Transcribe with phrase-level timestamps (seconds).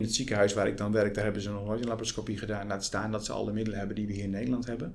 [0.00, 2.66] In het ziekenhuis waar ik dan werk, daar hebben ze nog nooit een laparoscopie gedaan.
[2.66, 4.94] Laat staan dat ze alle middelen hebben die we hier in Nederland hebben.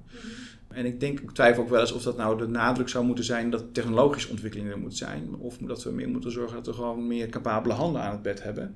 [0.67, 3.23] En ik denk, ik twijfel ook wel eens of dat nou de nadruk zou moeten
[3.23, 5.36] zijn dat technologische ontwikkeling er moet zijn.
[5.36, 8.44] Of dat we meer moeten zorgen dat we gewoon meer capabele handen aan het bed
[8.44, 8.73] hebben.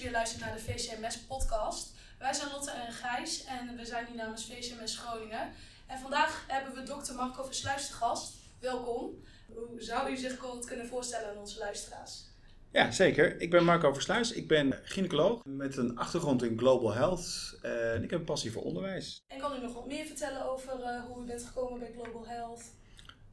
[0.00, 1.94] Je weer luistert naar de VCMS podcast.
[2.18, 5.52] Wij zijn Lotte en Gijs en we zijn hier namens VCMS Groningen.
[5.86, 8.34] En vandaag hebben we dokter Marco Versluis te gast.
[8.60, 9.14] Welkom.
[9.48, 12.24] Hoe zou u zich kort kunnen voorstellen aan onze luisteraars?
[12.72, 13.40] Ja, zeker.
[13.40, 14.32] Ik ben Marco Versluis.
[14.32, 17.58] Ik ben gynaecoloog met een achtergrond in Global Health.
[17.62, 19.22] En ik heb een passie voor onderwijs.
[19.28, 22.26] En kan u nog wat meer vertellen over eh, hoe u bent gekomen bij Global
[22.26, 22.62] Health?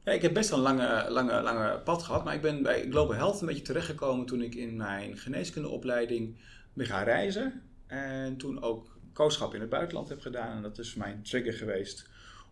[0.04, 3.16] Ja, ik heb best een lange, lange, lange pad gehad, maar ik ben bij Global
[3.16, 6.38] Health een beetje terechtgekomen toen ik in mijn geneeskundeopleiding
[6.72, 7.62] ben gaan reizen.
[7.86, 10.56] En toen ook kooschap in het buitenland heb gedaan.
[10.56, 12.08] En dat is voor mij een trigger geweest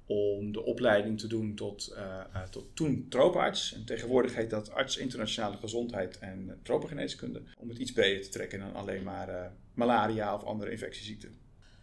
[0.07, 3.75] om de opleiding te doen tot, eh, eh, tot toen trooparts.
[3.75, 7.43] En tegenwoordig heet dat arts internationale gezondheid en tropengeneeskunde.
[7.59, 11.39] Om het iets breder te trekken dan alleen maar eh, malaria of andere infectieziekten.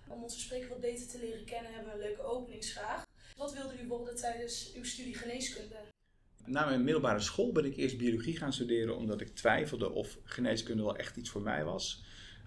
[0.07, 3.05] Om onze spreker wat beter te leren kennen hebben we een leuke openingsvraag.
[3.37, 5.75] Wat wilde u worden tijdens uw studie geneeskunde?
[6.45, 10.83] Na mijn middelbare school ben ik eerst biologie gaan studeren omdat ik twijfelde of geneeskunde
[10.83, 12.03] wel echt iets voor mij was.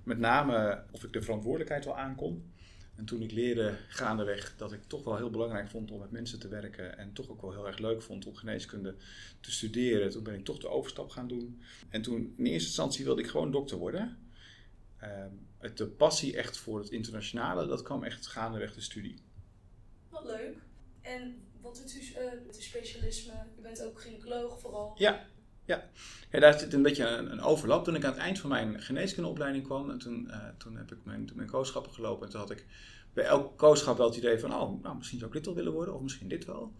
[0.07, 2.53] Met name of ik de verantwoordelijkheid wel aankon.
[2.95, 6.39] En toen ik leerde gaandeweg dat ik toch wel heel belangrijk vond om met mensen
[6.39, 8.95] te werken en toch ook wel heel erg leuk vond om geneeskunde
[9.41, 11.63] te studeren, toen ben ik toch de overstap gaan doen.
[11.89, 14.19] En toen in eerste instantie wilde ik gewoon dokter worden.
[14.99, 19.15] Ehm, het- de passie echt voor het internationale, dat kwam echt gaandeweg de studie.
[20.09, 20.57] Wat leuk.
[21.01, 21.99] En wat doet u
[22.47, 23.33] met uw specialisme?
[23.59, 24.95] U bent ook gynaecoloog vooral.
[24.99, 25.27] Ja,
[25.67, 25.89] ja.
[26.31, 27.85] ja daar zit een beetje een, een overlap.
[27.85, 30.99] Toen ik aan het eind van mijn geneeskundeopleiding kwam, en toen, eh, toen heb ik
[31.05, 32.27] mijn, mijn kooschappen gelopen.
[32.27, 32.67] En toen had ik
[33.13, 35.73] bij elk kooschap wel het idee van, oh, nou, misschien zou ik dit wel willen
[35.73, 36.75] worden, of misschien dit wel.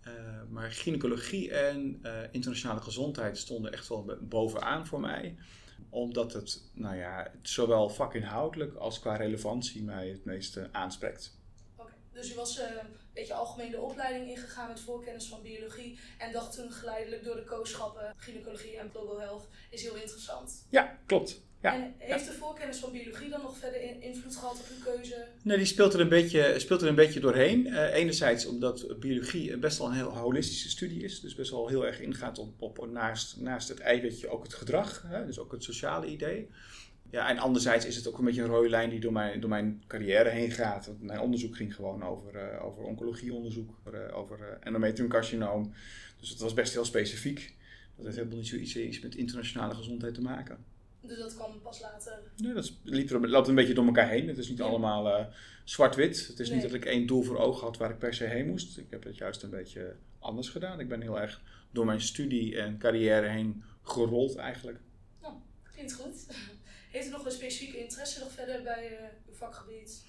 [0.00, 0.12] Eh,
[0.48, 5.36] maar gynaecologie en eh, internationale gezondheid stonden echt wel bovenaan voor mij.
[5.90, 11.38] Omdat het, nou ja, het zowel vakinhoudelijk als qua relevantie mij het meeste aanspreekt.
[11.76, 11.92] Oké.
[12.12, 12.60] Dus u was
[13.14, 15.98] beetje algemeen de opleiding ingegaan met voorkennis van biologie.
[16.18, 20.66] En dacht toen geleidelijk door de kooschappen, gynaecologie en global health is heel interessant.
[20.70, 21.40] Ja, klopt.
[21.62, 21.74] Ja.
[21.74, 25.26] En heeft de voorkennis van biologie dan nog verder in- invloed gehad op uw keuze?
[25.42, 27.66] Nee, die speelt er een beetje, speelt er een beetje doorheen.
[27.66, 31.20] Eh, enerzijds omdat biologie best wel een heel holistische studie is.
[31.20, 35.04] Dus best wel heel erg ingaat op, op naast, naast het eiwitje ook het gedrag.
[35.06, 36.48] Hè, dus ook het sociale idee.
[37.12, 39.50] Ja, en anderzijds is het ook een beetje een rode lijn die door mijn, door
[39.50, 40.86] mijn carrière heen gaat.
[40.86, 45.72] Want mijn onderzoek ging gewoon over, eh, over oncologieonderzoek, over, eh, over eh, endometriumcarcinoom.
[46.20, 47.56] Dus het was best heel specifiek.
[47.96, 50.64] Dat heeft helemaal niet zoiets iets met internationale gezondheid te maken.
[51.00, 52.18] Dus dat kwam pas later.
[52.36, 54.28] Nee, dat liep er, loopt een beetje door elkaar heen.
[54.28, 54.64] Het is niet Ja.
[54.64, 55.28] allemaal
[55.64, 56.26] zwart-wit.
[56.26, 58.46] Het is niet dat ik één doel voor ogen had waar ik per se heen
[58.46, 58.78] moest.
[58.78, 60.80] Ik heb het juist een beetje anders gedaan.
[60.80, 64.78] Ik ben heel erg door mijn studie en carrière heen gerold eigenlijk.
[65.72, 66.26] Klinkt goed.
[66.92, 70.04] Heeft u nog een specifieke interesse nog verder bij eh, uw vakgebied?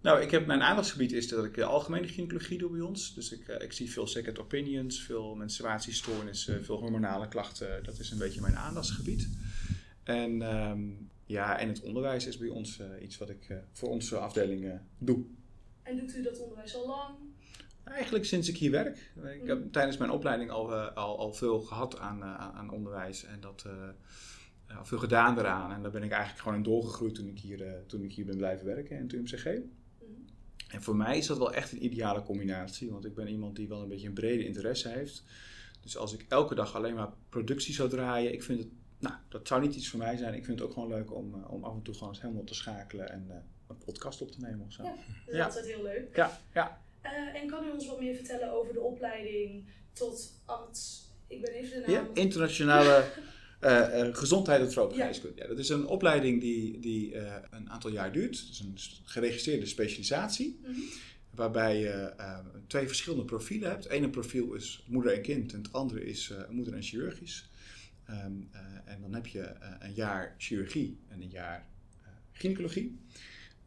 [0.00, 3.14] Nou, ik heb, mijn aandachtsgebied is dat ik de algemene gynaecologie doe bij ons.
[3.14, 7.84] Dus ik, eh, ik zie veel second opinions, veel menstruatiestoornissen, veel hormonale klachten.
[7.84, 9.28] Dat is een beetje mijn aandachtsgebied.
[10.04, 10.80] En, ehm,
[11.26, 14.64] ja, en het onderwijs is bij ons eh, iets wat ik eh, voor onze afdeling
[14.64, 15.24] eh, doe.
[15.82, 17.14] En doet u dat onderwijs al lang?
[17.84, 19.12] Eigenlijk sinds ik hier werk.
[19.42, 23.24] Ik heb tijdens mijn opleiding al, eh, al, al veel gehad aan, eh, aan onderwijs
[23.24, 23.88] en dat, eh, eh,
[24.78, 25.72] al veel gedaan eraan.
[25.72, 28.24] En daar ben ik eigenlijk gewoon in doorgegroeid toen ik hier, eh, toen ik hier
[28.24, 29.44] ben blijven werken in het UMCG.
[29.44, 29.60] Mhm.
[30.68, 33.68] En voor mij is dat wel echt een ideale combinatie, want ik ben iemand die
[33.68, 35.22] wel een beetje een brede interesse heeft.
[35.80, 38.68] Dus als ik elke dag alleen maar productie zou draaien, ik vind het,
[38.98, 40.34] nou, dat zou niet iets voor mij zijn.
[40.34, 42.44] Ik vind het ook gewoon leuk om, eh, om af en toe gewoon eens helemaal
[42.44, 43.36] te schakelen en eh,
[43.68, 44.82] een podcast op te nemen of zo.
[44.82, 44.88] Ja.
[44.90, 45.44] Dat is Ja.
[45.44, 46.16] altijd heel leuk.
[46.16, 46.80] Ja, ja.
[47.34, 51.10] En kan u ons wat meer vertellen over de opleiding tot arts?
[51.26, 52.10] Ik ben even de Ja, naam.
[52.14, 53.04] internationale
[53.62, 55.40] eh, gezondheid en tropengeneeskunde.
[55.40, 55.48] Ja.
[55.48, 58.40] dat is een opleiding die, die eh, een aantal jaar duurt.
[58.40, 60.60] Het is een geregistreerde specialisatie.
[60.62, 60.80] Mhm.
[61.30, 62.12] Waarbij je
[62.66, 63.84] twee verschillende profielen hebt.
[63.84, 67.50] Het ene profiel is moeder en kind en het andere is moeder en chirurgisch.
[68.06, 71.66] Ehm, eh, en dan heb je een jaar chirurgie en een jaar
[72.32, 72.98] gynaecologie.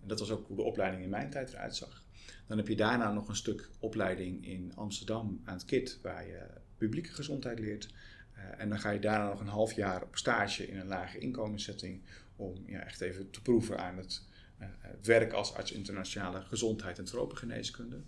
[0.01, 2.03] En dat was ook hoe de opleiding in mijn tijd eruit zag.
[2.47, 6.47] Dan heb je daarna nog een stuk opleiding in Amsterdam aan het KIT, waar je
[6.77, 7.93] publieke gezondheid leert.
[8.35, 11.17] Eh, en dan ga je daarna nog een half jaar op stage in een lage
[11.17, 12.01] inkomenssetting
[12.35, 14.21] om ja, echt even te proeven aan het,
[14.57, 18.01] eh, het werk als arts internationale gezondheid en tropengeneeskunde.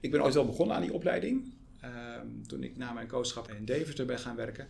[0.00, 1.52] Ik ben ooit wel begonnen aan die opleiding.
[1.80, 4.68] Ehm, toen ik na mijn coachschap in Deventer ben gaan werken.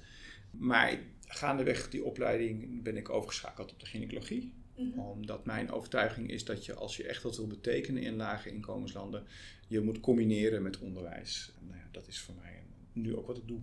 [0.51, 4.53] Maar gaandeweg die opleiding ben ik overgeschakeld op de gynaecologie.
[4.77, 4.99] Mhm.
[4.99, 9.25] Omdat mijn overtuiging is dat je als je echt wat wil betekenen in lage inkomenslanden,
[9.69, 11.53] je moet combineren met onderwijs.
[11.59, 12.63] En, nou ja, dat is voor mij
[12.93, 13.61] nu ook wat ik doe.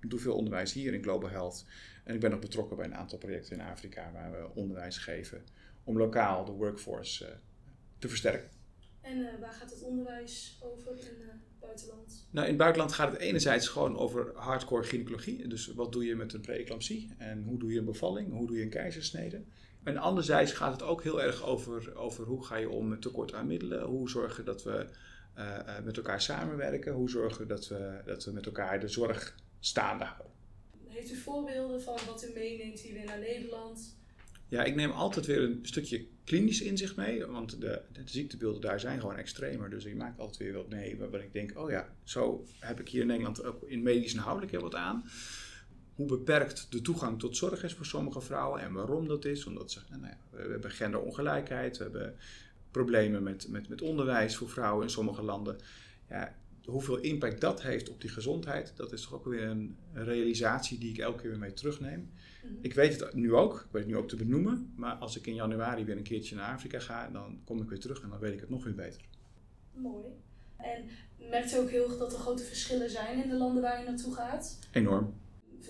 [0.00, 1.64] Ik eh, doe veel onderwijs hier in Global Health.
[2.04, 5.44] En ik ben nog betrokken bij een aantal projecten in Afrika waar we onderwijs geven
[5.84, 7.32] om lokaal de workforce eh,
[7.98, 8.50] te versterken.
[9.00, 12.26] En eh, waar gaat het onderwijs over in het buitenland?
[12.30, 15.48] Nou, in het buitenland gaat het enerzijds gewoon over hardcore gynaecologie.
[15.48, 18.56] Dus wat doe je met een preeclampsie en hoe doe je een bevalling, hoe doe
[18.56, 19.42] je een keizersnede.
[19.82, 23.34] En anderzijds gaat het ook heel erg over, over hoe ga je om met tekort
[23.34, 24.86] aan middelen, hoe zorgen dat we
[25.34, 29.36] eh, eh, met elkaar samenwerken, hoe zorgen dat we, dat we met elkaar de zorg
[29.60, 30.32] staande houden.
[30.86, 33.98] Heeft u voorbeelden van wat u meeneemt hier weer naar Nederland?
[34.48, 38.80] Ja, ik neem altijd weer een stukje klinisch inzicht mee, want de, de ziektebeelden daar
[38.80, 39.70] zijn gewoon extremer.
[39.70, 42.88] Dus ik maak altijd weer wat mee waar ik denk, oh ja, zo heb ik
[42.88, 45.04] hier in Nederland ook in medisch inhoudelijk heel wat aan.
[45.94, 49.44] Hoe beperkt de toegang tot zorg is voor sommige vrouwen en waarom dat is.
[49.44, 52.16] Omdat ze, nou ja, we hebben genderongelijkheid, we hebben
[52.70, 55.58] problemen met, met, met onderwijs voor vrouwen in sommige landen.
[56.08, 56.34] Ja,
[56.64, 60.90] hoeveel impact dat heeft op die gezondheid, dat is toch ook weer een realisatie die
[60.90, 62.10] ik elke keer weer mee terugneem.
[62.42, 62.52] Mhm.
[62.60, 65.26] Ik weet het nu ook, ik weet het nu ook te benoemen, maar als ik
[65.26, 68.18] in januari weer een keertje naar Afrika ga, dan kom ik weer terug en dan
[68.18, 69.02] weet ik het nog weer beter.
[69.74, 70.06] Mooi.
[70.56, 70.84] En
[71.30, 73.84] merkt u ook heel erg dat er grote verschillen zijn in de landen waar u
[73.84, 74.58] naartoe gaat?
[74.72, 75.14] Enorm.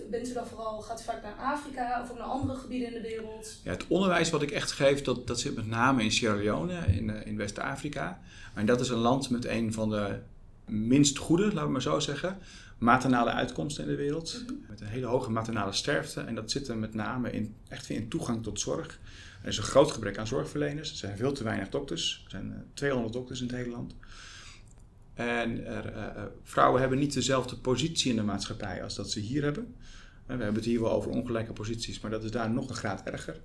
[0.09, 2.93] Bent u dan vooral, gaat u vaak naar Afrika of ook naar andere gebieden in
[2.93, 3.59] de wereld?
[3.63, 6.85] Ja, het onderwijs wat ik echt geef, dat, dat zit met name in Sierra Leone,
[6.85, 8.21] in, eh, in West-Afrika.
[8.55, 10.19] En dat is een land met een van de
[10.65, 12.37] minst goede, laten we maar zo zeggen,
[12.77, 14.43] maternale uitkomsten in de wereld.
[14.43, 14.53] Mhm.
[14.69, 16.21] Met een hele hoge maternale sterfte.
[16.21, 18.99] En dat zit er met name in, echt in toegang tot zorg.
[19.41, 20.91] Er is een groot gebrek aan zorgverleners.
[20.91, 22.21] Er zijn veel te weinig dokters.
[22.23, 23.95] Er zijn eh, 200 dokters in het hele land.
[25.13, 29.19] En er, eh, eh, vrouwen hebben niet dezelfde positie in de maatschappij als dat ze
[29.19, 29.75] hier hebben.
[30.25, 32.75] Eh, we hebben het hier wel over ongelijke posities, maar dat is daar nog een
[32.75, 33.39] graad erger.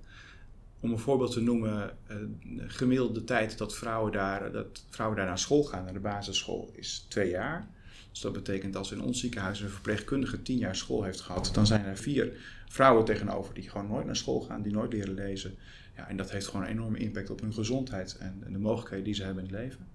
[0.87, 2.17] Om een voorbeeld te noemen, eh,
[2.57, 6.71] de gemiddelde tijd dat vrouwen, daar, dat vrouwen daar naar school gaan, naar de basisschool,
[6.73, 7.69] is twee jaar.
[8.11, 11.67] Dus dat betekent als in ons ziekenhuis een verpleegkundige tien jaar school heeft gehad, dan
[11.67, 12.33] zijn er vier
[12.69, 15.55] vrouwen tegenover die gewoon nooit naar school gaan, die nooit leren lezen.
[15.97, 19.05] Ja, en dat heeft gewoon een enorme impact op hun gezondheid en, en de mogelijkheden
[19.05, 19.87] die ze hebben in het leven.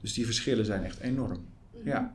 [0.00, 1.46] Dus die verschillen zijn echt enorm.
[1.70, 1.88] Mhm.
[1.88, 2.14] Ja.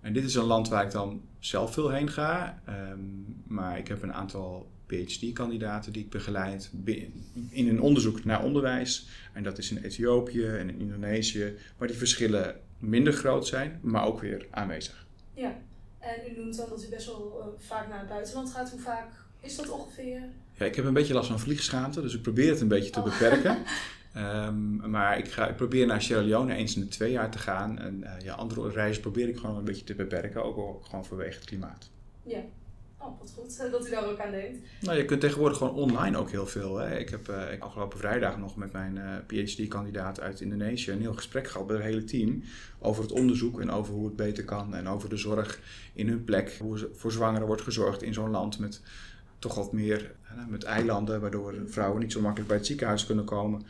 [0.00, 2.62] En dit is een land waar ik dan zelf veel heen ga.
[2.64, 2.98] ehm,
[3.46, 6.70] maar ik heb een aantal PhD-kandidaten die ik begeleid
[7.50, 9.08] in een onderzoek naar onderwijs.
[9.32, 14.04] En dat is in Ethiopië en in Indonesië, waar die verschillen minder groot zijn, maar
[14.06, 15.06] ook weer aanwezig.
[15.34, 15.56] Ja.
[15.98, 18.70] En u noemt dan dat u best wel eh, vaak naar het buitenland gaat.
[18.70, 19.08] Hoe vaak
[19.40, 20.22] is dat ongeveer?
[20.58, 22.98] Ja, ik heb een beetje last van vliegschaamte, dus ik probeer het een beetje te
[22.98, 23.04] Oh.
[23.04, 23.56] beperken.
[24.12, 27.38] Ehm, maar ik, ga, ik probeer naar Sierra Leone eens in de twee jaar te
[27.38, 27.78] gaan.
[27.78, 31.04] En eh, ja, andere reizen probeer ik gewoon een beetje te beperken, ook, ook gewoon
[31.04, 31.90] vanwege het klimaat.
[32.22, 32.38] Ja.
[32.98, 34.58] Oh, wat goed dat u daar ook aan denkt.
[34.80, 36.76] Nou, je kunt tegenwoordig gewoon online ook heel veel.
[36.76, 36.98] Hè.
[36.98, 41.48] Ik heb ik afgelopen vrijdag nog met mijn eh, PhD-kandidaat uit Indonesië een heel gesprek
[41.48, 42.42] gehad met het hele team
[42.78, 45.60] over het onderzoek en over hoe het beter kan en over de zorg
[45.92, 46.56] in hun plek.
[46.60, 48.80] Hoe voor zwangeren wordt gezorgd in zo'n land met
[49.38, 50.14] toch wat meer
[50.48, 53.66] met eilanden, waardoor vrouwen niet zo makkelijk bij het ziekenhuis kunnen komen.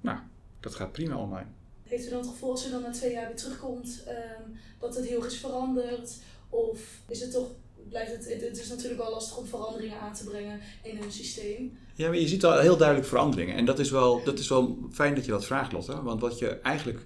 [0.00, 0.18] Nou,
[0.60, 1.46] dat gaat prima online.
[1.82, 4.42] Heeft u dan het gevoel als u dan na twee jaar weer terugkomt ehm,
[4.78, 6.16] dat het heel erg is veranderd?
[6.48, 7.50] Of is het toch,
[7.88, 11.12] blijft het, het, het is natuurlijk wel lastig om veranderingen aan te brengen in hun
[11.12, 11.78] systeem.
[11.94, 13.56] Ja, maar je ziet al heel duidelijk veranderingen.
[13.56, 16.02] En dat is wel, dat is wel fijn dat je dat vraagt, Lotte.
[16.02, 17.02] Want wat je eigenlijk,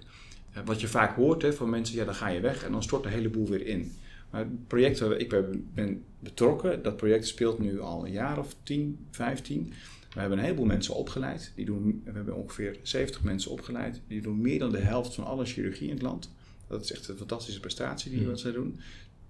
[0.53, 2.83] eh, wat je vaak hoort hè, van mensen, ja, dan ga je weg en dan
[2.83, 3.91] stort de hele boel weer in.
[4.29, 8.39] Maar het project waar ik ben, ben betrokken, dat project speelt nu al een jaar
[8.39, 9.73] of 10, 15.
[10.13, 11.51] We hebben een heleboel mensen opgeleid.
[11.55, 14.01] Die doen, we hebben ongeveer 70 mensen opgeleid.
[14.07, 16.29] Die doen meer dan de helft van alle chirurgie in het land.
[16.67, 18.29] Dat is echt een fantastische prestatie die Hmm.
[18.29, 18.79] wat zij doen.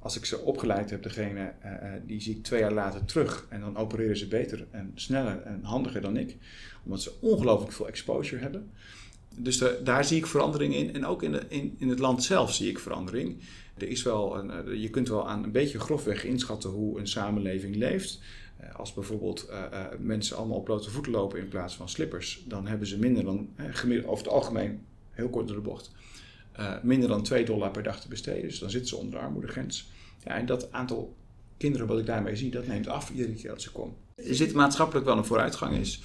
[0.03, 3.45] Als ik ze opgeleid heb, degene, eh, eh, die zie ik twee jaar later terug.
[3.49, 6.37] En dan opereren ze beter en sneller en handiger dan ik.
[6.83, 8.71] Omdat ze ongelooflijk veel exposure hebben.
[9.37, 10.93] Dus daar zie ik verandering in.
[10.93, 13.39] En ook in, de, in, in het land zelf zie ik verandering.
[13.77, 17.07] Er is wel een, eh, je kunt wel aan een beetje grofweg inschatten hoe een
[17.07, 18.19] samenleving leeft.
[18.75, 19.51] Als bijvoorbeeld
[19.99, 23.49] mensen allemaal op blote voeten lopen in plaats van slippers, dan hebben ze minder dan,
[23.57, 24.81] gemiddeld- over het algemeen,
[25.11, 25.91] heel kort door de bocht,
[26.55, 28.41] eh, minder dan 2 dollar per dag te besteden.
[28.41, 29.87] Dus dan zitten ze onder de armoedegrens.
[30.23, 31.15] Ja, en dat aantal
[31.57, 33.95] kinderen wat ik daarmee zie, dat neemt af iedere keer dat ze komen.
[34.15, 36.01] Er zit maatschappelijk wel een vooruitgang is.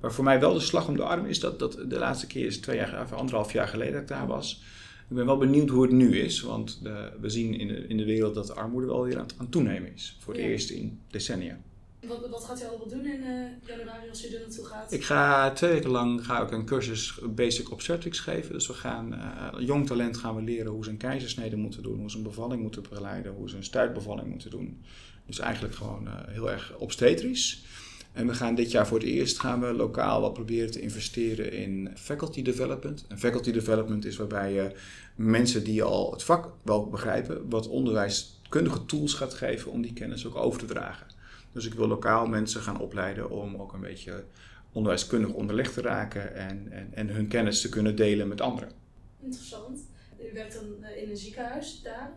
[0.00, 2.46] Waar voor mij wel de slag om de arm is, dat, dat de laatste keer
[2.46, 4.62] is twee jaar, of anderhalf jaar geleden dat ik daar was.
[5.08, 7.96] Ik ben wel benieuwd hoe het nu is, want de, we zien in de, in
[7.96, 10.16] de wereld dat de armoede wel weer aan, aan toenemen is.
[10.20, 10.48] Voor het Ja.
[10.48, 11.60] eerst in decennia.
[12.06, 14.92] Wat, wat gaat u allemaal doen in uh, januari als u er naartoe gaat?
[14.92, 18.52] Ik ga twee weken lang ga ik een cursus Basic Obstetrics geven.
[18.52, 21.98] Dus we gaan uh, jong talent gaan we leren hoe ze een keizersnede moeten doen,
[21.98, 24.82] hoe ze een bevalling moeten begeleiden, hoe ze een stuitbevalling moeten doen.
[25.26, 27.62] Dus eigenlijk gewoon heel erg obstetrisch.
[28.12, 31.52] En we gaan dit jaar voor het eerst gaan we lokaal wat proberen te investeren
[31.52, 33.04] in faculty development.
[33.08, 34.72] En faculty development is waarbij je
[35.14, 40.26] mensen die al het vak wel begrijpen, wat onderwijskundige tools gaat geven om die kennis
[40.26, 41.06] ook over te dragen.
[41.58, 44.24] Dus ik wil lokaal mensen gaan opleiden om ook een beetje
[44.72, 48.70] onderwijskundig onderlegd te raken en, en, en hun kennis te kunnen delen met anderen.
[49.22, 49.80] Interessant.
[50.18, 52.10] U werkt dan eh, in een ziekenhuis daar.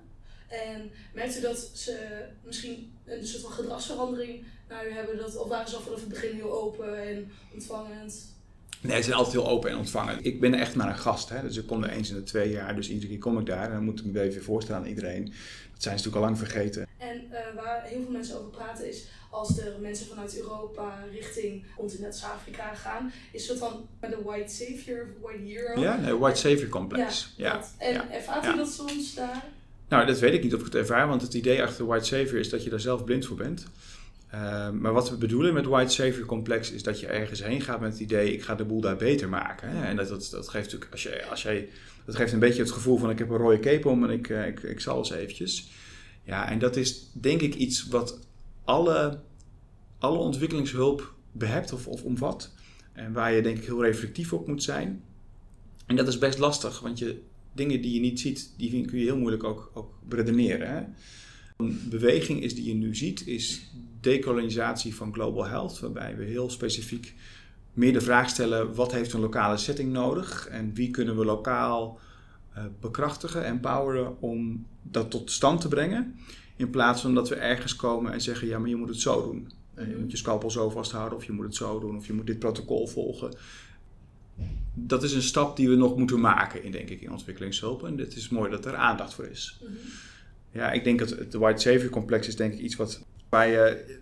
[0.47, 5.17] En merkt u dat ze misschien een soort van gedragsverandering naar u hebben?
[5.17, 8.35] Dat, of waren ze al vanaf het begin heel open en ontvangend?
[8.81, 10.25] Nee, ze zijn altijd heel open en ontvangend.
[10.25, 11.29] Ik ben echt maar een gast.
[11.29, 11.41] Hè?
[11.41, 12.75] Dus ik kom er eens in de twee jaar.
[12.75, 13.65] Dus iedere keer kom ik daar.
[13.65, 15.25] En dan moet ik me even voorstellen aan iedereen.
[15.25, 16.87] Dat zijn ze natuurlijk al lang vergeten.
[17.11, 21.65] En uh, waar heel veel mensen over praten is als er mensen vanuit Europa richting
[21.75, 25.81] continent Afrika gaan, is het van de white savior of white hero.
[25.81, 27.33] Ja, nee, white savior complex.
[27.37, 27.85] Ja, ja.
[27.85, 28.11] En ja.
[28.11, 29.43] ervaart u dat soms daar?
[29.87, 32.39] Nou, dat weet ik niet of ik het ervaar, want het idee achter white savior
[32.39, 33.65] is dat je daar zelf blind voor bent.
[34.33, 37.79] Uh, maar wat we bedoelen met white savior complex is dat je ergens heen gaat
[37.79, 39.69] met het idee, ik ga de boel daar beter maken.
[39.69, 39.85] Hè?
[39.85, 41.69] En dat, dat, dat geeft natuurlijk, als je, als jij,
[42.05, 44.29] dat geeft een beetje het gevoel van ik heb een rode cape om en ik,
[44.29, 45.71] ik, ik zal eens eventjes.
[46.31, 48.19] Ja, en dat is denk ik iets wat
[48.63, 49.19] alle,
[49.99, 52.53] alle ontwikkelingshulp behept of, of omvat.
[52.93, 55.03] En waar je denk ik heel reflectief op moet zijn.
[55.85, 57.21] En dat is best lastig, want je,
[57.53, 60.69] dingen die je niet ziet, die kun je heel moeilijk ook, ook beredeneren.
[60.69, 60.83] Hè?
[61.57, 66.49] Een beweging is die je nu ziet, is decolonisatie van global health, waarbij we heel
[66.49, 67.15] specifiek
[67.73, 71.99] meer de vraag stellen: wat heeft een lokale setting nodig en wie kunnen we lokaal
[72.79, 76.15] bekrachtigen, empoweren om dat tot stand te brengen.
[76.55, 79.23] In plaats van dat we ergens komen en zeggen: ja, maar je moet het zo
[79.23, 79.51] doen.
[79.75, 82.13] Uh, je moet je scalpel zo vasthouden, of je moet het zo doen, of je
[82.13, 83.33] moet dit protocol volgen.
[84.73, 87.83] Dat is een stap die we nog moeten maken, in, denk ik, in ontwikkelingshulp.
[87.83, 89.59] En het is mooi dat er aandacht voor is.
[89.61, 89.77] Mm -hmm.
[90.51, 93.99] Ja, ik denk dat het White Savior complex is denk ik iets wat, waar je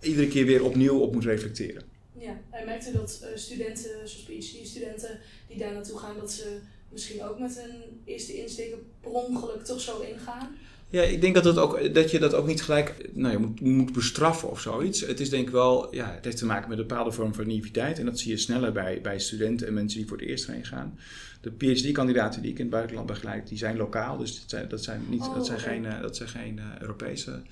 [0.00, 1.82] iedere keer weer opnieuw op moet reflecteren.
[2.18, 5.18] Ja, en merkte dat studenten, zoals PhD-studenten,
[5.48, 6.60] die daar naartoe gaan, dat ze
[6.92, 10.56] misschien ook met een eerste insteek per ongeluk toch zo ingaan?
[10.90, 13.60] Ja, ik denk dat, het ook, dat je dat ook niet gelijk nou, je moet,
[13.60, 15.00] moet bestraffen of zoiets.
[15.00, 17.46] Het is denk ik wel, ja, het heeft te maken met een bepaalde vorm van
[17.46, 17.98] naïviteit.
[17.98, 20.64] En dat zie je sneller bij, bij studenten en mensen die voor het eerst heen
[20.64, 20.98] gaan.
[21.40, 24.16] De PhD-kandidaten die ik in het buitenland begeleid, die zijn lokaal.
[24.16, 25.72] Dus dat zijn, dat zijn, niet, oh, dat zijn okay.
[25.72, 27.42] geen, uh, dat zijn geen uh, Europese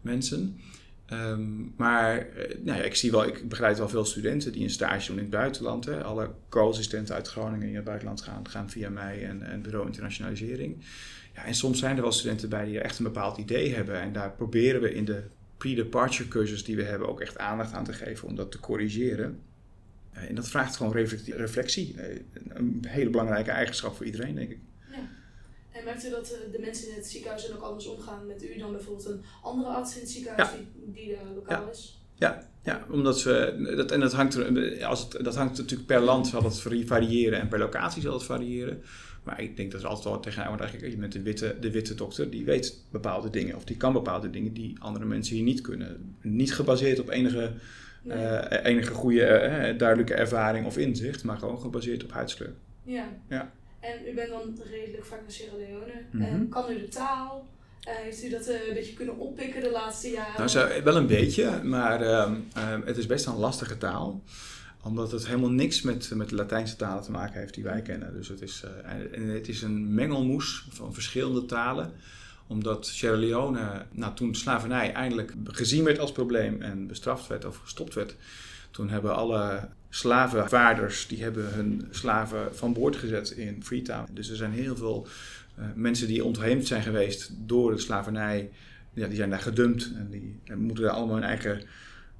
[0.00, 0.60] mensen.
[1.12, 4.70] Um, maar uh, nou ja, ik zie wel, ik begeleid wel veel studenten die een
[4.70, 5.84] stage doen in het buitenland.
[5.84, 6.04] Hè.
[6.04, 10.84] Alle co-assistenten uit Groningen in het buitenland gaan, gaan via mij en, en bureau internationalisering.
[11.34, 14.00] Ja, en soms zijn er wel studenten bij die echt een bepaald idee hebben.
[14.00, 15.22] En daar proberen we in de
[15.56, 19.40] pre-departure cursus die we hebben ook echt aandacht aan te geven om dat te corrigeren.
[20.10, 20.92] En dat vraagt gewoon
[21.26, 21.94] reflectie.
[22.48, 24.58] Een hele belangrijke eigenschap voor iedereen, denk ik.
[25.74, 28.58] En merkt u dat de mensen in het ziekenhuis dan ook anders omgaan met u
[28.58, 30.56] dan bijvoorbeeld een andere arts in het ziekenhuis ja.
[30.56, 31.70] die, die daar lokaal ja.
[31.70, 31.98] is?
[32.14, 36.00] Ja, ja, omdat we, dat, en dat hangt, er, als het, dat hangt natuurlijk per
[36.00, 38.82] land zal het variëren en per locatie zal het variëren.
[39.22, 41.70] Maar ik denk dat er altijd wel tegen want eigenlijk, je bent de witte, de
[41.70, 43.56] witte dokter, die weet bepaalde dingen.
[43.56, 46.16] Of die kan bepaalde dingen die andere mensen hier niet kunnen.
[46.20, 47.52] Niet gebaseerd op enige,
[48.02, 48.18] nee.
[48.18, 52.52] uh, enige goede, uh, duidelijke ervaring of inzicht, maar gewoon gebaseerd op huidskleur.
[52.82, 53.08] Ja.
[53.28, 53.52] ja.
[53.84, 56.04] En u bent dan redelijk vaak naar Sierra Leone.
[56.10, 56.48] Mm -hmm.
[56.48, 57.46] kan u de taal?
[57.88, 60.36] Uh, heeft u dat uh, een beetje kunnen oppikken de laatste jaren?
[60.36, 62.32] Nou, zo, wel een beetje, maar uh,
[62.84, 64.22] het is best een lastige taal
[64.84, 68.12] omdat het helemaal niks met, met de Latijnse talen te maken heeft die wij kennen.
[68.12, 71.92] Dus het is, uh, en het is een mengelmoes van verschillende talen.
[72.46, 77.56] Omdat Sierra Leone, nou, toen slavernij eindelijk gezien werd als probleem en bestraft werd of
[77.56, 78.16] gestopt werd,
[78.70, 84.08] toen hebben alle slavenvaarders die hebben hun slaven van boord gezet in Freetown.
[84.12, 85.06] Dus er zijn heel veel
[85.58, 88.50] uh, mensen die ontheemd zijn geweest door de slavernij.
[88.94, 91.62] Ja, die zijn daar gedumpt en die en moeten daar allemaal hun eigen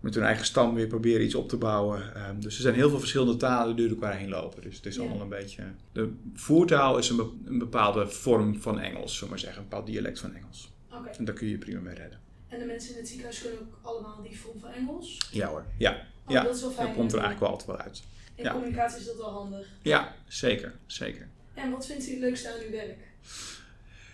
[0.00, 2.28] met hun eigen stam weer proberen iets op te bouwen.
[2.28, 4.62] Um, dus er zijn heel veel verschillende talen die door elkaar heen lopen.
[4.62, 5.00] Dus het is ja.
[5.00, 5.62] allemaal een beetje...
[5.92, 9.62] De voertaal is een, be een, bepaalde vorm van Engels, zullen we maar zeggen.
[9.62, 10.72] Een bepaald dialect van Engels.
[10.92, 11.12] Okay.
[11.18, 12.20] En daar kun je je prima mee redden.
[12.48, 15.28] En de mensen in het ziekenhuis kunnen ook allemaal die vorm van Engels?
[15.32, 16.06] Ja hoor, ja.
[16.26, 16.42] Oh, ja.
[16.42, 16.86] Dat is wel fijn.
[16.86, 18.02] Dat komt er eigenlijk wel altijd wel uit.
[18.34, 18.52] In ja.
[18.52, 19.66] communicatie is dat wel handig.
[19.82, 21.28] Ja, zeker, zeker.
[21.54, 22.96] En wat vindt u het leukste aan uw werk?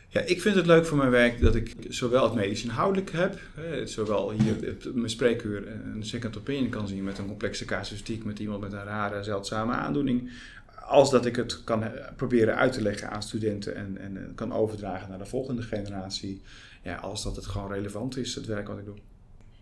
[0.09, 3.41] Ja, ik vind het leuk voor mijn werk dat ik zowel het medisch inhoudelijk heb,
[3.55, 8.25] hè, zowel hier op mijn spreekuur een second opinion kan zien met een complexe casuïstiek
[8.25, 10.31] met iemand met een rare, zeldzame aandoening,
[10.91, 11.85] als dat ik het kan
[12.17, 16.43] proberen uit te leggen aan studenten en, en kan overdragen naar de volgende generatie,
[16.83, 18.97] ja, als dat het gewoon relevant is, het werk wat ik doe.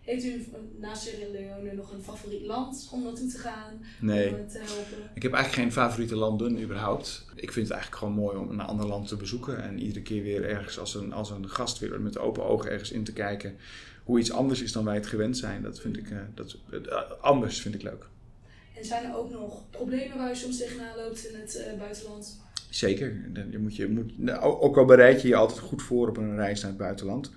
[0.09, 0.45] Heeft u
[0.79, 3.81] naast Sierra Leone nog een favoriet land om naartoe te gaan?
[3.99, 4.29] Nee.
[4.29, 5.09] Om te helpen?
[5.13, 7.25] Ik heb eigenlijk geen favoriete landen überhaupt.
[7.35, 9.63] Ik vind het eigenlijk gewoon mooi om een ander land te bezoeken.
[9.63, 12.91] En iedere keer weer ergens als een, als een gast weer met open ogen ergens
[12.91, 13.57] in te kijken.
[14.03, 15.61] Hoe iets anders is dan wij het gewend zijn.
[15.61, 18.05] Dat vind ik, eh, dat, eh, anders vind ik leuk.
[18.77, 22.41] En zijn er ook nog problemen waar u soms tegenaan loopt in het eh, buitenland?
[22.69, 23.31] Zeker.
[23.51, 26.35] Je moet je, moet, nou, ook al bereid je je altijd goed voor op een
[26.35, 27.31] reis naar het buitenland.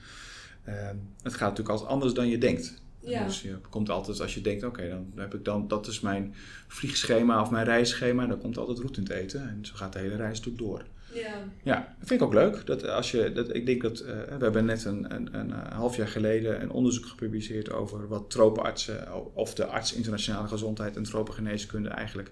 [0.65, 2.81] Ehm, het gaat natuurlijk altijd anders dan je denkt.
[3.01, 3.25] Ja.
[3.25, 6.35] Dus je komt altijd, als je denkt, oké, dan heb ik dan, dat is mijn
[6.69, 9.49] vliegschema of mijn reisschema, dan komt altijd route in het eten.
[9.49, 10.85] En zo gaat de hele reis natuurlijk door.
[11.13, 11.35] Ja.
[11.63, 12.67] Ja, dat vind ik ook leuk.
[12.67, 15.73] Dat als je, dat, ik denk dat, eh, we hebben net een, een, een, eh,
[15.73, 21.03] half jaar geleden een onderzoek gepubliceerd over wat tropenartsen, of de arts internationale gezondheid en
[21.03, 22.31] tropengeneeskunde eigenlijk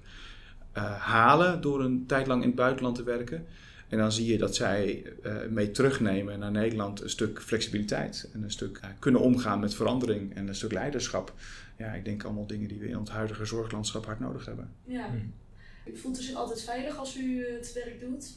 [0.98, 3.46] halen door een tijd lang in het buitenland te werken.
[3.88, 8.42] En dan zie je dat zij eh, mee terugnemen naar Nederland een stuk flexibiliteit en
[8.42, 11.34] een stuk eh, kunnen omgaan met verandering en een stuk leiderschap.
[11.76, 14.70] Ja, ik denk allemaal dingen die we in ons huidige zorglandschap hard nodig hebben.
[14.84, 15.08] ja.
[15.08, 15.32] Hmm.
[15.84, 18.32] U voelt u zich altijd veilig als u eh, het werk doet?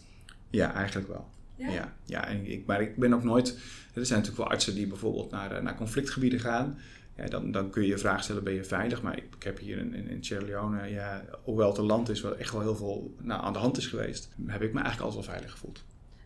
[0.49, 1.29] Ja, eigenlijk wel.
[1.55, 1.71] Ja?
[1.71, 3.57] Ja, ja en ik, maar ik ben ook nooit.
[3.93, 6.77] Er zijn natuurlijk wel artsen die bijvoorbeeld naar, eh, naar conflictgebieden gaan.
[7.17, 9.01] Ja, dan, dan kun je je vraag stellen: ben je veilig?
[9.01, 12.09] Maar ik, ik heb hier in, in, in Sierra Leone, ja, hoewel het een land
[12.09, 14.81] is waar echt wel heel veel nou, aan de hand is geweest, heb ik me
[14.81, 15.83] eigenlijk altijd wel veilig gevoeld.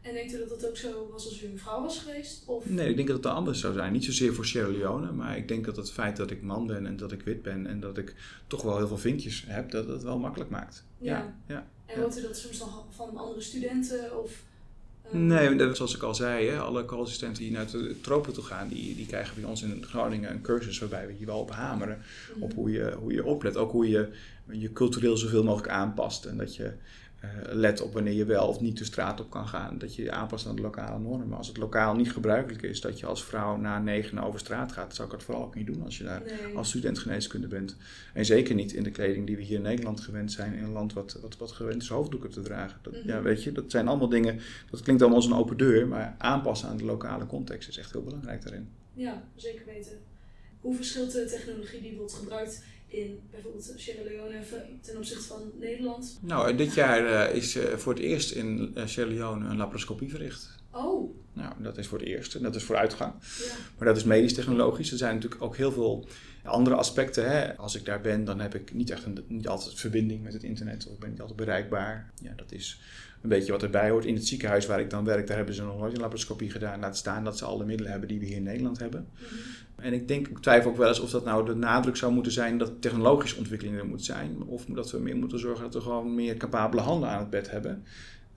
[0.07, 2.43] En denkt u dat dat ook zo was als u een vrouw was geweest?
[2.45, 2.69] Of?
[2.69, 3.91] Nee, ik denk dat het anders zou zijn.
[3.91, 6.85] Niet zozeer voor Sierra Leone, maar ik denk dat het feit dat ik man ben
[6.85, 8.15] en dat ik wit ben en dat ik
[8.47, 10.83] toch wel heel veel vinkjes heb, dat het wel makkelijk maakt.
[10.97, 11.35] Ja.
[11.47, 11.67] ja.
[11.85, 14.23] En hoort u dat soms nog van andere studenten?
[14.23, 14.43] Of,
[15.11, 18.67] Nee, dat- zoals ik al zei, hè, alle co-assistenten die naar de tropen toe gaan,
[18.67, 21.97] die, die krijgen bij ons in Groningen een cursus waarbij we hier wel op hameren.
[22.39, 23.57] Op hoe je, hoe je oplet.
[23.57, 24.09] Ook hoe je
[24.51, 26.25] je cultureel zoveel mogelijk aanpast.
[26.25, 26.71] En dat je
[27.49, 29.77] let op wanneer je wel of niet de straat op kan gaan.
[29.77, 31.37] Dat je je aanpast aan de lokale normen.
[31.37, 34.95] Als het lokaal niet gebruikelijk is dat je als vrouw na negen over straat gaat,
[34.95, 36.55] zou ik het vooral ook niet doen als je daar Nee.
[36.55, 37.75] als student geneeskunde bent.
[38.13, 40.71] En zeker niet in de kleding die we hier in Nederland gewend zijn, in een
[40.71, 42.79] land wat, wat, wat gewend is hoofddoeken te dragen.
[42.81, 43.07] Dat, Mhm.
[43.07, 44.39] ja, weet je, dat zijn allemaal dingen,
[44.71, 47.91] dat klinkt allemaal als een open deur, maar aanpassen aan de lokale context is echt
[47.91, 48.69] heel belangrijk daarin.
[48.93, 49.97] Ja, zeker weten.
[50.61, 55.51] Hoe verschilt de technologie die wordt gebruikt in bijvoorbeeld Sierra Leone ver- ten opzichte van
[55.59, 56.19] Nederland?
[56.21, 60.09] Nou, dit jaar eh, is eh, voor het eerst in eh, Sierra Leone een laparoscopie
[60.09, 60.55] verricht.
[60.71, 63.13] Oh, Nou, dat is voor het eerst en dat is vooruitgang.
[63.21, 63.53] ja.
[63.77, 64.91] Maar dat is medisch technologisch.
[64.91, 66.07] Er zijn natuurlijk ook heel veel
[66.43, 67.29] andere aspecten.
[67.29, 67.57] Hè.
[67.57, 70.43] Als ik daar ben, dan heb ik niet echt een, niet altijd verbinding met het
[70.43, 72.11] internet of ben niet altijd bereikbaar.
[72.21, 72.79] Ja, dat is
[73.21, 74.05] een beetje wat erbij hoort.
[74.05, 76.79] In het ziekenhuis waar ik dan werk, daar hebben ze nog nooit een laparoscopie gedaan.
[76.79, 79.07] Laat staan dat ze alle middelen hebben die we hier in Nederland hebben.
[79.13, 79.33] Mhm.
[79.77, 82.31] En ik denk, ik twijfel ook wel eens of dat nou de nadruk zou moeten
[82.31, 84.43] zijn dat technologische ontwikkeling er moet zijn.
[84.43, 87.51] Of dat we meer moeten zorgen dat we gewoon meer capabele handen aan het bed
[87.51, 87.83] hebben.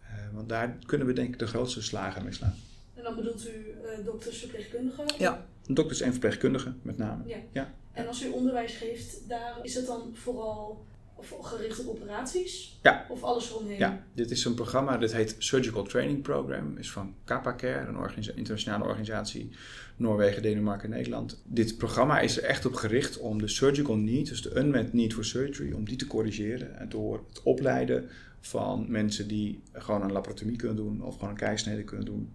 [0.00, 2.54] Eh, want daar kunnen we denk ik de grootste slagen mee slaan.
[2.94, 5.04] En dan bedoelt u eh dokters, verpleegkundigen?
[5.18, 5.46] Ja.
[5.66, 7.22] Dokters en verpleegkundigen met name.
[7.26, 7.36] Ja.
[7.52, 7.74] Ja.
[7.92, 10.84] En als u onderwijs geeft, daar is het dan vooral
[11.20, 12.78] of gericht op operaties?
[12.82, 13.06] Ja.
[13.08, 13.78] Of alles eromheen?
[13.78, 18.32] Ja, dit is een programma, dit heet Surgical Training Program, is van Kappa-Care, een organisa-
[18.34, 19.50] internationale organisatie,
[19.96, 21.42] Noorwegen, Denemarken en Nederland.
[21.44, 25.14] Dit programma is er echt op gericht om de surgical need, dus de unmet need
[25.14, 28.08] for surgery, om die te corrigeren en door het opleiden
[28.40, 32.32] van mensen die gewoon een laparotomie kunnen doen of gewoon een keisnede kunnen doen.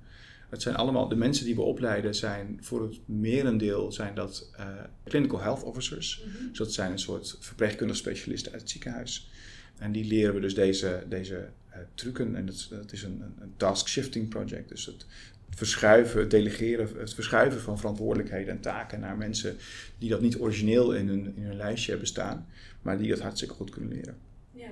[0.49, 4.67] Het zijn allemaal, de mensen die we opleiden zijn voor het merendeel zijn dat eh,
[5.05, 6.23] clinical health officers.
[6.25, 6.47] Mhm.
[6.49, 9.29] Dus dat zijn een soort verpleegkundige specialisten uit het ziekenhuis.
[9.77, 12.35] En die leren we dus deze, deze eh, trucken.
[12.35, 14.69] En dat, is- dat is een, een- een task shifting project.
[14.69, 15.05] Dus het
[15.49, 19.57] verschuiven, het delegeren, het verschuiven van verantwoordelijkheden en taken naar mensen
[19.97, 22.47] die dat niet origineel in hun, in hun lijstje hebben staan,
[22.81, 24.17] maar die dat hartstikke goed kunnen leren.
[24.51, 24.67] Ja.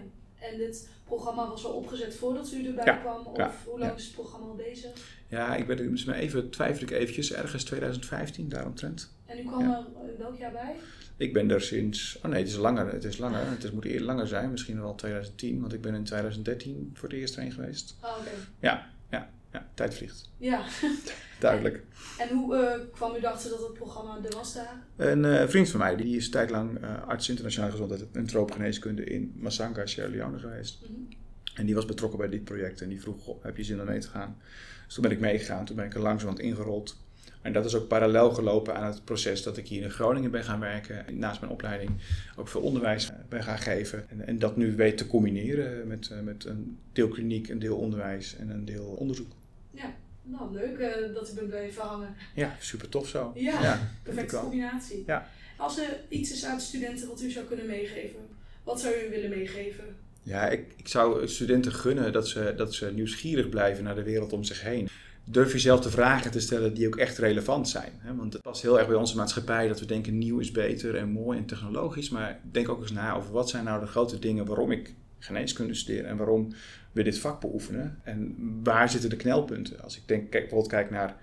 [0.52, 3.26] En dit programma was al opgezet voordat u erbij Ja, kwam?
[3.26, 3.98] Of ja, hoe lang ja.
[3.98, 4.92] is het programma al bezig?
[5.28, 9.12] Ja, ik ben dus even twijfel ik eventjes, ergens 2015 daaromtrent.
[9.26, 10.76] En u kwam er in welk jaar bij?
[11.18, 13.86] Ik ben er sinds, oh nee, het is langer, het is langer, het is, moet
[13.86, 17.52] eerder langer zijn, misschien wel 2010, want ik ben in 2013 voor het eerst heen
[17.52, 17.96] geweest.
[18.04, 18.30] Oh, oké.
[18.60, 18.93] Ja,
[19.74, 20.30] tijd vliegt.
[20.38, 20.64] Ja.
[21.40, 21.84] Duidelijk.
[22.18, 24.84] En hoe eh, kwam u erachter dat het programma er was daar?
[24.96, 29.34] Een eh, vriend van mij, die is tijdlang eh, arts internationale gezondheid en troopgeneeskunde in
[29.36, 30.82] Masanga, Sierra Leone geweest.
[30.82, 30.92] Mhm.
[31.56, 33.86] En die was betrokken bij dit project en die vroeg, "Goh, heb je zin om
[33.86, 34.38] mee te gaan?
[34.86, 36.96] Dus toen ben ik meegegaan, toen ben ik er langzamerhand ingerold.
[37.42, 40.44] En dat is ook parallel gelopen aan het proces dat ik hier in Groningen ben
[40.44, 41.08] gaan werken.
[41.08, 41.92] En naast mijn opleiding
[42.36, 44.10] ook veel onderwijs ben gaan geven.
[44.10, 47.78] En, en dat nu weet te combineren met, eh, met een deel kliniek, een deel
[47.78, 49.32] onderwijs en een deel onderzoek.
[49.74, 49.94] Ja.
[50.24, 52.16] Nou, leuk eh, dat u bent blijven hangen.
[52.36, 53.32] Ja, super tof zo.
[53.36, 55.04] Ja, ik perfecte combinatie.
[55.06, 55.30] Ja.
[55.58, 58.20] Als er iets is aan de studenten wat u zou kunnen meegeven,
[58.64, 59.84] wat zou u willen meegeven?
[60.24, 64.34] Ja, ik, ik zou studenten gunnen dat ze, dat ze nieuwsgierig blijven naar de wereld
[64.34, 64.90] om zich heen.
[65.24, 67.92] durf jezelf de vragen te stellen die ook echt relevant zijn.
[67.98, 68.16] Hè?
[68.16, 71.10] Want het past heel erg bij onze maatschappij dat we denken nieuw is beter en
[71.10, 72.10] mooi en technologisch.
[72.10, 75.74] Maar denk ook eens na over wat zijn nou de grote dingen waarom ik geneeskunde
[75.74, 76.54] studeer en waarom
[76.92, 78.00] we dit vak beoefenen.
[78.04, 79.82] En waar zitten de knelpunten?
[79.82, 81.16] Als ik denk, kijk, bijvoorbeeld kijk naar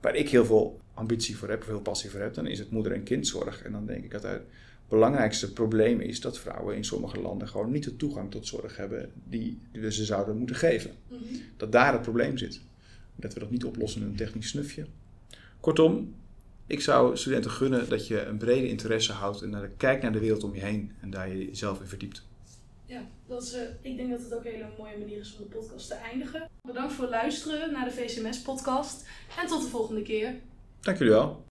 [0.00, 2.70] waar ik heel veel ambitie voor heb, of heel passie voor heb, dan is het
[2.70, 3.62] moeder- en kindzorg.
[3.62, 4.42] En dan denk ik dat het
[4.88, 9.10] belangrijkste probleem is dat vrouwen in sommige landen gewoon niet de toegang tot zorg hebben
[9.24, 10.90] die we ze zouden moeten geven.
[11.08, 11.22] Mhm.
[11.56, 12.60] Dat daar het probleem zit.
[13.14, 14.86] Dat we dat niet oplossen met een technisch snufje.
[15.60, 16.14] Kortom,
[16.66, 20.18] ik zou studenten gunnen dat je een brede interesse houdt en naar kijkt naar de
[20.18, 22.26] wereld om je heen en daar je jezelf in verdiept.
[22.86, 25.44] Ja, dat is, eh, ik denk dat het ook een hele mooie manier is om
[25.44, 26.48] de podcast te eindigen.
[26.62, 29.08] Bedankt voor het luisteren naar de VCMS-podcast
[29.40, 30.34] en tot de volgende keer.
[30.80, 31.45] Dank jullie wel.